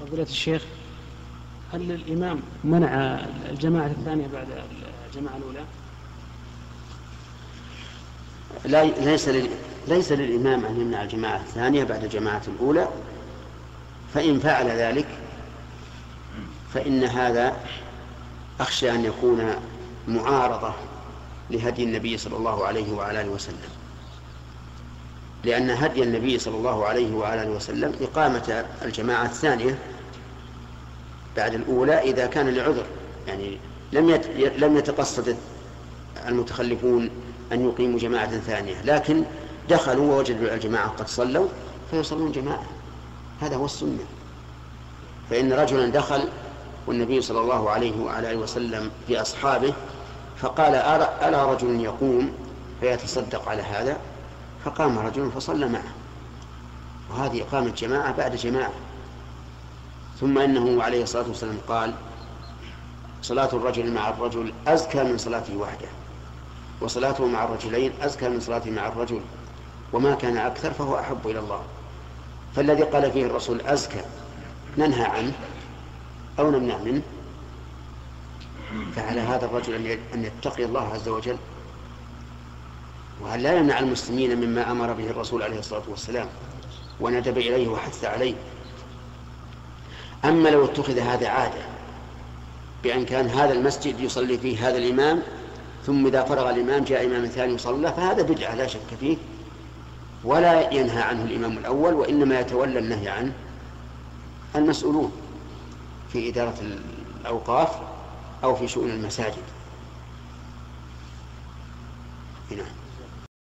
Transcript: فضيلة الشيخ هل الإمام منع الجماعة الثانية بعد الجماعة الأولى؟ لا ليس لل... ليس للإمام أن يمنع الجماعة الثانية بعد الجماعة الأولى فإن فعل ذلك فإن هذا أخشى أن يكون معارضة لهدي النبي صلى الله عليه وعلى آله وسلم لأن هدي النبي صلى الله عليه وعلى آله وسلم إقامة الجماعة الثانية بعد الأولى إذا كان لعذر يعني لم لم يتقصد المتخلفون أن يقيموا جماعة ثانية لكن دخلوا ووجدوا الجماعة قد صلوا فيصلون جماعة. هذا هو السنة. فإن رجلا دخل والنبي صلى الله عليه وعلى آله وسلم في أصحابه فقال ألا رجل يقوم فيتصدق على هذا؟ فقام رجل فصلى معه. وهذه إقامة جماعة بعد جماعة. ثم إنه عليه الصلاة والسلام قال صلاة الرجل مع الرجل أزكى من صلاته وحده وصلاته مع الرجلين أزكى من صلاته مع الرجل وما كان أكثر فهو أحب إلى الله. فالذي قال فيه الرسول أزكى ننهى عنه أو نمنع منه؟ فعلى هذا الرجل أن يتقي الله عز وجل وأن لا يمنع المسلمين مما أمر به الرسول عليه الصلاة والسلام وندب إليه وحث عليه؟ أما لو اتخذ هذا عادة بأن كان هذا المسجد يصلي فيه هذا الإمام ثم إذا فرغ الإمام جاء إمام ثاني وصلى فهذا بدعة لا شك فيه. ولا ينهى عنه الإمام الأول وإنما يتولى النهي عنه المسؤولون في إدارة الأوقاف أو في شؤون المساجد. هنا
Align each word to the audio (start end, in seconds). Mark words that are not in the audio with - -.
فضيلة 0.00 0.22
الشيخ 0.22 0.62
هل 1.72 1.92
الإمام 1.92 2.40
منع 2.64 3.20
الجماعة 3.50 3.86
الثانية 3.86 4.26
بعد 4.26 4.46
الجماعة 5.08 5.36
الأولى؟ 5.36 5.64
لا 8.64 8.84
ليس 8.84 9.28
لل... 9.28 9.48
ليس 9.88 10.12
للإمام 10.12 10.64
أن 10.64 10.80
يمنع 10.80 11.02
الجماعة 11.02 11.36
الثانية 11.36 11.84
بعد 11.84 12.04
الجماعة 12.04 12.42
الأولى 12.48 12.88
فإن 14.14 14.38
فعل 14.40 14.66
ذلك 14.66 15.06
فإن 16.74 17.04
هذا 17.04 17.56
أخشى 18.60 18.90
أن 18.90 19.04
يكون 19.04 19.54
معارضة 20.08 20.74
لهدي 21.50 21.84
النبي 21.84 22.18
صلى 22.18 22.36
الله 22.36 22.66
عليه 22.66 22.92
وعلى 22.92 23.20
آله 23.20 23.30
وسلم 23.30 23.68
لأن 25.44 25.70
هدي 25.70 26.02
النبي 26.02 26.38
صلى 26.38 26.56
الله 26.56 26.86
عليه 26.86 27.14
وعلى 27.14 27.42
آله 27.42 27.50
وسلم 27.50 27.94
إقامة 28.00 28.64
الجماعة 28.82 29.24
الثانية 29.24 29.78
بعد 31.36 31.54
الأولى 31.54 31.98
إذا 31.98 32.26
كان 32.26 32.48
لعذر 32.48 32.84
يعني 33.28 33.58
لم 33.92 34.20
لم 34.58 34.76
يتقصد 34.76 35.36
المتخلفون 36.28 37.10
أن 37.52 37.64
يقيموا 37.68 37.98
جماعة 37.98 38.38
ثانية 38.38 38.82
لكن 38.82 39.24
دخلوا 39.70 40.14
ووجدوا 40.14 40.54
الجماعة 40.54 40.88
قد 40.88 41.08
صلوا 41.08 41.48
فيصلون 41.90 42.32
جماعة. 42.32 42.66
هذا 43.40 43.56
هو 43.56 43.64
السنة. 43.64 44.04
فإن 45.30 45.52
رجلا 45.52 45.88
دخل 45.88 46.28
والنبي 46.86 47.20
صلى 47.20 47.40
الله 47.40 47.70
عليه 47.70 48.00
وعلى 48.00 48.30
آله 48.30 48.38
وسلم 48.38 48.90
في 49.06 49.20
أصحابه 49.20 49.72
فقال 50.38 50.74
ألا 51.22 51.52
رجل 51.52 51.80
يقوم 51.80 52.32
فيتصدق 52.80 53.48
على 53.48 53.62
هذا؟ 53.62 53.96
فقام 54.64 54.98
رجل 54.98 55.30
فصلى 55.30 55.68
معه. 55.68 55.92
وهذه 57.10 57.42
إقامة 57.42 57.70
جماعة 57.70 58.12
بعد 58.12 58.36
جماعة. 58.36 58.72
ثم 60.20 60.38
إنه 60.38 60.82
عليه 60.82 61.02
الصلاة 61.02 61.28
والسلام 61.28 61.58
قال 61.68 61.94
صلاة 63.22 63.48
الرجل 63.52 63.92
مع 63.92 64.08
الرجل 64.08 64.52
أزكى 64.66 65.04
من 65.04 65.18
صلاته 65.18 65.56
وحده 65.56 65.88
وصلاته 66.80 67.26
مع 67.26 67.44
الرجلين 67.44 67.92
أزكى 68.00 68.28
من 68.28 68.40
صلاته 68.40 68.70
مع 68.70 68.88
الرجل 68.88 69.20
وما 69.92 70.14
كان 70.14 70.36
أكثر 70.36 70.72
فهو 70.72 70.98
أحب 70.98 71.26
إلى 71.26 71.38
الله. 71.38 71.62
فالذي 72.56 72.82
قال 72.82 73.12
فيه 73.12 73.26
الرسول 73.26 73.60
أزكى 73.60 74.02
ننهى 74.78 75.04
عنه 75.04 75.32
أو 76.38 76.50
نمنع 76.50 76.78
منه؟ 76.78 77.02
فعلى 78.96 79.20
هذا 79.20 79.46
الرجل 79.46 79.74
أن 80.14 80.24
يتقي 80.24 80.64
الله 80.64 80.88
عز 80.94 81.08
وجل 81.08 81.36
وأن 83.22 83.40
لا 83.40 83.58
يمنع 83.58 83.78
المسلمين 83.78 84.40
مما 84.40 84.70
أمر 84.70 84.92
به 84.92 85.10
الرسول 85.10 85.42
عليه 85.42 85.58
الصلاة 85.58 85.82
والسلام 85.88 86.26
وندب 87.00 87.38
إليه 87.38 87.68
وحث 87.68 88.04
عليه؟ 88.04 88.34
أما 90.24 90.48
لو 90.48 90.64
اتخذ 90.64 90.98
هذا 90.98 91.28
عادة 91.28 91.62
بأن 92.82 93.04
كان 93.04 93.26
هذا 93.26 93.52
المسجد 93.52 94.00
يصلي 94.00 94.38
فيه 94.38 94.68
هذا 94.68 94.78
الإمام 94.78 95.22
ثم 95.86 96.06
إذا 96.06 96.24
فرغ 96.24 96.50
الإمام 96.50 96.84
جاء 96.84 97.06
إمام 97.06 97.26
ثاني 97.26 97.52
وصلى 97.52 97.92
فهذا 97.92 98.22
بدعة 98.22 98.54
لا 98.54 98.66
شك 98.66 98.94
فيه. 99.00 99.16
ولا 100.24 100.70
ينهى 100.74 101.02
عنه 101.02 101.24
الإمام 101.24 101.58
الأول 101.58 101.94
وإنما 101.94 102.40
يتولى 102.40 102.78
النهي 102.78 103.08
عنه 103.08 103.32
المسؤولون 104.56 105.12
في 106.12 106.28
إدارة 106.28 106.54
الأوقاف 107.20 107.70
أو 108.44 108.54
في 108.54 108.68
شؤون 108.68 108.90
المساجد. 108.90 109.42
هنا 112.50 112.64